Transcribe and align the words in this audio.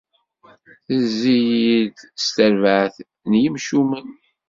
Tezzi-yi-d 0.85 1.97
s 2.23 2.25
terbaɛt 2.35 2.95
n 3.29 3.31
yimcumen. 3.41 4.07